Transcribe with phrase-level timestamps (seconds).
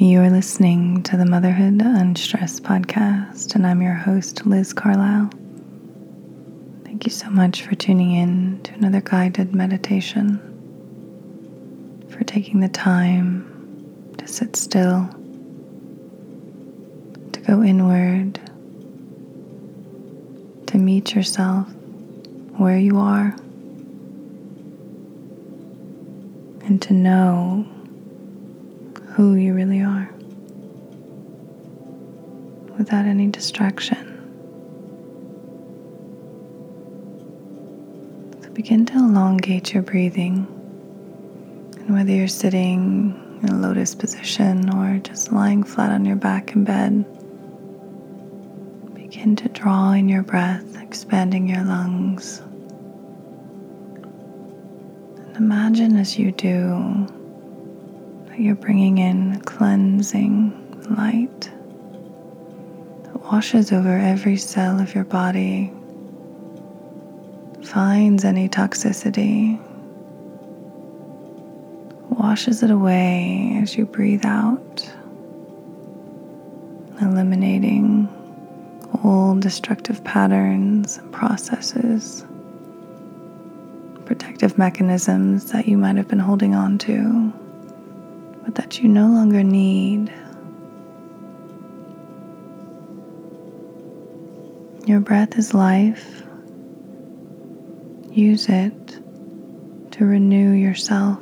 [0.00, 5.28] You're listening to the Motherhood Unstressed podcast, and I'm your host, Liz Carlisle.
[6.84, 10.38] Thank you so much for tuning in to another guided meditation,
[12.10, 15.08] for taking the time to sit still,
[17.32, 18.34] to go inward,
[20.68, 21.66] to meet yourself
[22.56, 23.34] where you are,
[26.62, 27.66] and to know
[29.18, 30.08] who you really are
[32.78, 33.96] without any distraction.
[38.40, 40.46] So begin to elongate your breathing.
[41.80, 46.52] And whether you're sitting in a lotus position or just lying flat on your back
[46.52, 47.04] in bed,
[48.94, 52.38] begin to draw in your breath, expanding your lungs.
[55.16, 57.08] And imagine as you do
[58.38, 60.52] you're bringing in cleansing
[60.96, 61.40] light.
[63.02, 65.72] That washes over every cell of your body,
[67.64, 69.58] finds any toxicity,
[72.10, 74.88] washes it away as you breathe out,
[77.00, 78.08] eliminating
[79.02, 82.24] old destructive patterns and processes,
[84.04, 87.32] protective mechanisms that you might have been holding on to
[88.48, 90.10] but that you no longer need.
[94.88, 96.22] Your breath is life.
[98.10, 98.72] Use it
[99.90, 101.20] to renew yourself,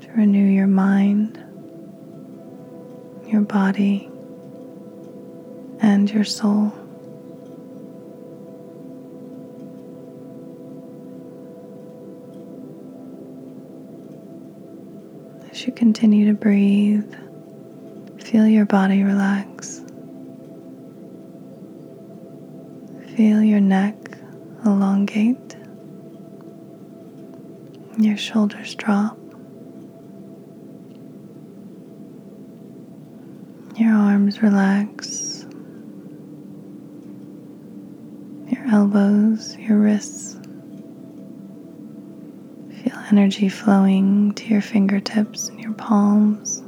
[0.00, 1.36] to renew your mind,
[3.26, 4.10] your body,
[5.80, 6.72] and your soul.
[15.80, 17.10] Continue to breathe,
[18.20, 19.80] feel your body relax.
[23.16, 23.96] Feel your neck
[24.66, 25.56] elongate,
[27.98, 29.16] your shoulders drop,
[33.78, 35.46] your arms relax,
[38.50, 40.39] your elbows, your wrists
[43.10, 46.62] energy flowing to your fingertips and your palms.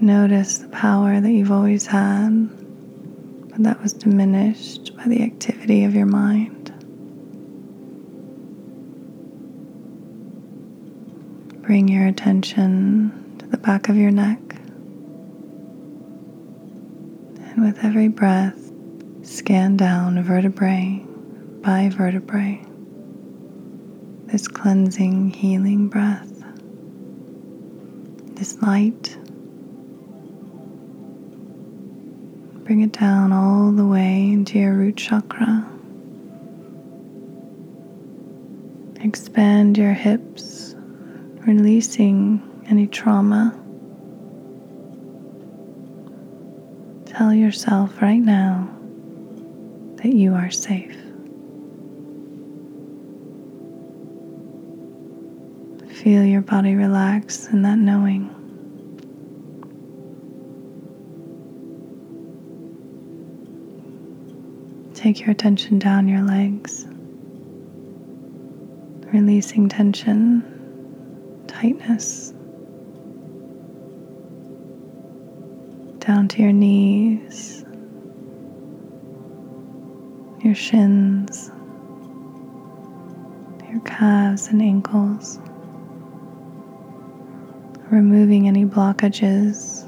[0.00, 2.48] Notice the power that you've always had,
[3.50, 6.72] but that was diminished by the activity of your mind.
[11.62, 14.38] Bring your attention to the back of your neck.
[17.50, 18.70] And with every breath,
[19.22, 21.04] scan down vertebrae
[21.62, 22.64] by vertebrae
[24.30, 26.30] this cleansing, healing breath,
[28.36, 29.16] this light.
[32.64, 35.66] Bring it down all the way into your root chakra.
[39.00, 40.76] Expand your hips,
[41.46, 43.56] releasing any trauma.
[47.06, 48.68] Tell yourself right now
[49.96, 50.99] that you are safe.
[56.02, 58.30] Feel your body relax in that knowing.
[64.94, 66.86] Take your attention down your legs,
[69.12, 70.42] releasing tension,
[71.46, 72.30] tightness,
[75.98, 77.62] down to your knees,
[80.42, 81.50] your shins,
[83.70, 85.38] your calves and ankles
[87.90, 89.84] removing any blockages,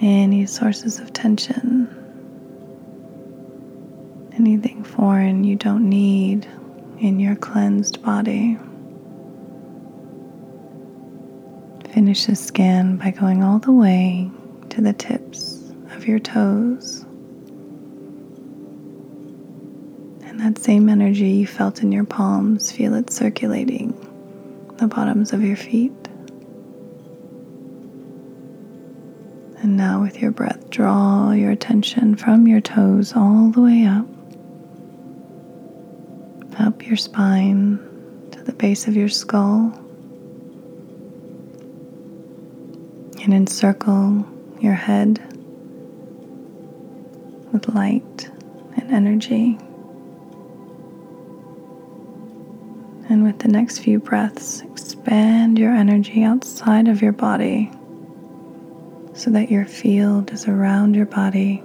[0.00, 1.88] any sources of tension,
[4.34, 6.46] anything foreign you don't need
[6.98, 8.58] in your cleansed body.
[11.92, 14.30] Finish the scan by going all the way
[14.70, 17.02] to the tips of your toes.
[20.24, 23.94] And that same energy you felt in your palms, feel it circulating
[24.76, 26.05] the bottoms of your feet.
[29.76, 34.06] Now, with your breath, draw your attention from your toes all the way up,
[36.58, 37.78] up your spine
[38.30, 39.74] to the base of your skull,
[43.22, 44.26] and encircle
[44.60, 45.18] your head
[47.52, 48.30] with light
[48.78, 49.58] and energy.
[53.10, 57.70] And with the next few breaths, expand your energy outside of your body
[59.26, 61.60] so that your field is around your body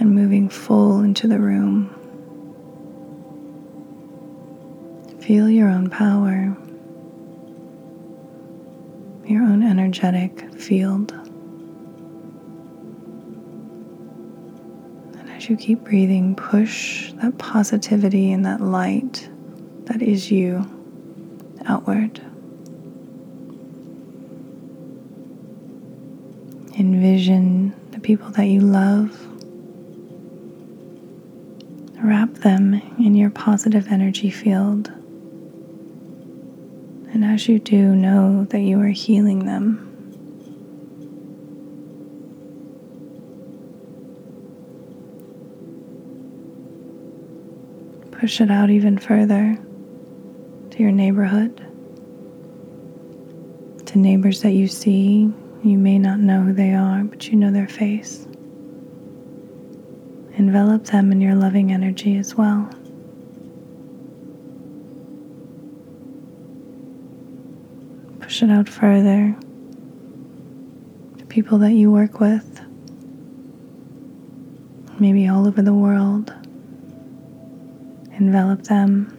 [0.00, 1.90] and moving full into the room.
[5.20, 6.56] Feel your own power,
[9.26, 11.12] your own energetic field.
[15.18, 19.28] And as you keep breathing, push that positivity and that light
[19.84, 20.64] that is you
[21.66, 22.22] outward.
[26.78, 29.10] Envision the people that you love.
[32.04, 34.88] Wrap them in your positive energy field.
[37.12, 39.82] And as you do, know that you are healing them.
[48.12, 49.58] Push it out even further
[50.72, 51.56] to your neighborhood,
[53.86, 55.32] to neighbors that you see
[55.66, 58.26] you may not know who they are, but you know their face.
[60.34, 62.70] Envelop them in your loving energy as well.
[68.20, 69.36] Push it out further
[71.18, 72.60] to people that you work with,
[74.98, 76.32] maybe all over the world.
[78.12, 79.12] Envelop them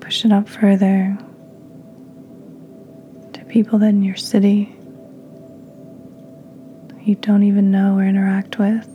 [0.00, 1.18] push it up further
[3.54, 4.74] people that in your city
[7.04, 8.88] you don't even know or interact with,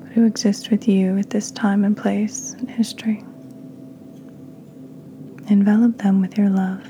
[0.00, 3.22] but who exist with you at this time and place in history.
[5.50, 6.82] Envelop them with your love.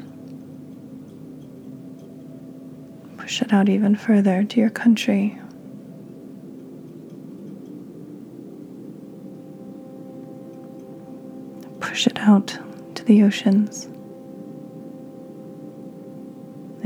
[3.16, 5.36] Push it out even further to your country.
[11.80, 12.56] Push it out
[12.94, 13.88] to the oceans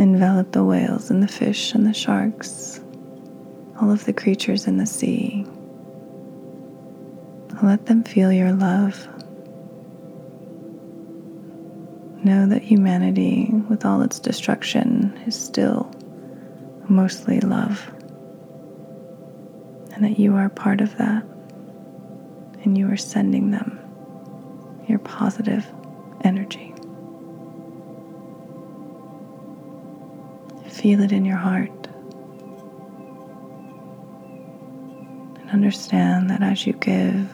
[0.01, 2.81] envelop the whales and the fish and the sharks,
[3.81, 5.47] all of the creatures in the sea.
[7.63, 9.07] Let them feel your love.
[12.25, 15.93] Know that humanity, with all its destruction, is still
[16.89, 17.87] mostly love,
[19.93, 21.23] and that you are part of that,
[22.65, 23.79] and you are sending them
[24.89, 25.67] your positive
[26.23, 26.75] energy.
[30.81, 31.71] Feel it in your heart.
[35.39, 37.29] And understand that as you give,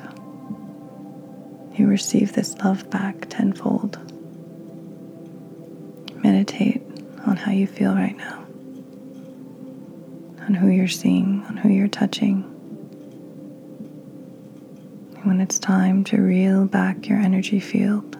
[1.78, 4.00] you receive this love back tenfold.
[6.24, 6.82] Meditate
[7.24, 8.44] on how you feel right now,
[10.44, 12.42] on who you're seeing, on who you're touching.
[15.22, 18.16] When it's time to reel back your energy field,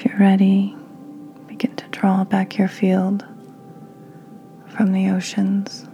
[0.00, 0.74] If you're ready,
[1.46, 3.22] begin to draw back your field
[4.68, 5.86] from the oceans.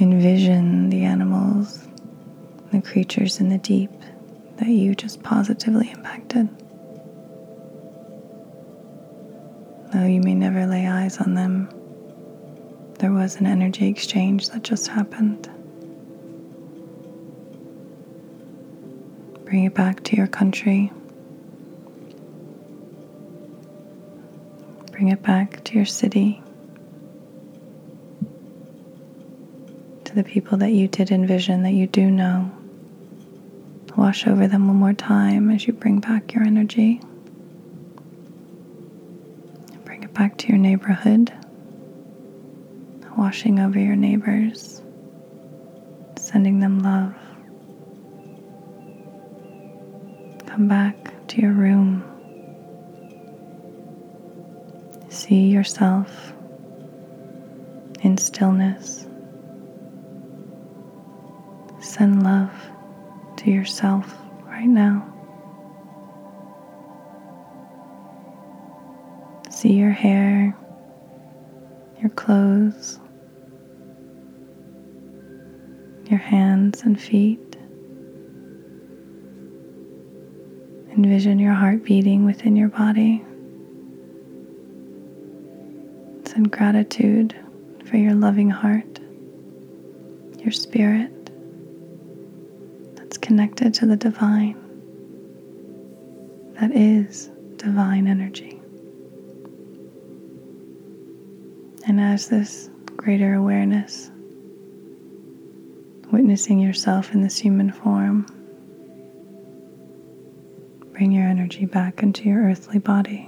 [0.00, 1.86] Envision the animals,
[2.72, 3.90] the creatures in the deep
[4.56, 6.48] that you just positively impacted.
[9.92, 11.68] Though you may never lay eyes on them,
[13.00, 15.50] there was an energy exchange that just happened.
[19.50, 20.92] Bring it back to your country.
[24.92, 26.40] Bring it back to your city.
[30.04, 32.48] To the people that you did envision, that you do know.
[33.96, 37.00] Wash over them one more time as you bring back your energy.
[39.84, 41.32] Bring it back to your neighborhood.
[43.18, 44.80] Washing over your neighbors,
[46.16, 47.16] sending them love.
[50.60, 52.04] Come back to your room.
[55.08, 56.34] See yourself
[58.02, 59.06] in stillness.
[61.80, 62.52] Send love
[63.38, 64.14] to yourself
[64.44, 65.02] right now.
[69.48, 70.54] See your hair,
[72.02, 73.00] your clothes,
[76.10, 77.49] your hands and feet.
[81.02, 83.24] Envision your heart beating within your body.
[86.26, 87.34] Send gratitude
[87.86, 89.00] for your loving heart,
[90.40, 91.10] your spirit
[92.96, 94.54] that's connected to the divine,
[96.60, 98.60] that is divine energy.
[101.86, 104.10] And as this greater awareness,
[106.12, 108.26] witnessing yourself in this human form,
[111.00, 113.26] Bring your energy back into your earthly body.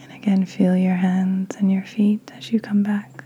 [0.00, 3.22] And again, feel your hands and your feet as you come back.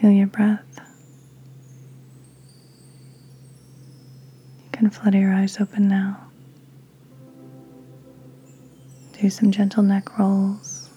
[0.00, 0.80] Feel your breath.
[4.62, 6.28] You can flutter your eyes open now.
[9.20, 10.88] Do some gentle neck rolls.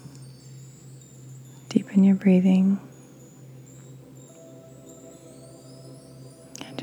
[1.70, 2.80] Deepen your breathing.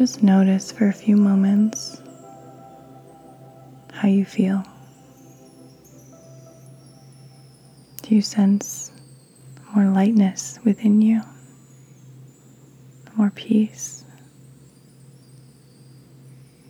[0.00, 2.00] Just notice for a few moments
[3.92, 4.64] how you feel.
[8.00, 8.92] Do you sense
[9.74, 11.20] more lightness within you?
[13.14, 14.06] More peace?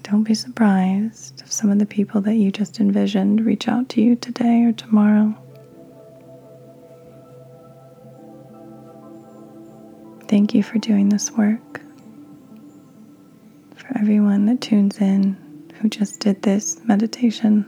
[0.02, 4.02] Don't be surprised if some of the people that you just envisioned reach out to
[4.02, 5.32] you today or tomorrow.
[10.26, 11.80] Thank you for doing this work
[13.90, 15.36] for everyone that tunes in
[15.80, 17.66] who just did this meditation.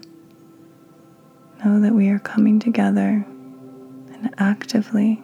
[1.64, 3.24] Know that we are coming together
[4.12, 5.22] and actively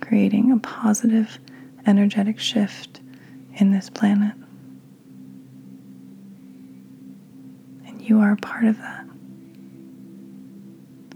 [0.00, 1.38] creating a positive
[1.86, 3.00] energetic shift
[3.54, 4.34] in this planet.
[7.86, 9.04] And you are a part of that.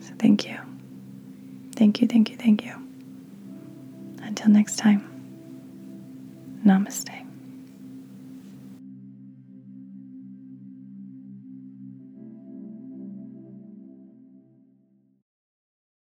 [0.00, 0.58] So thank you.
[1.76, 2.74] Thank you, thank you, thank you.
[4.22, 5.04] Until next time,
[6.64, 7.29] namaste.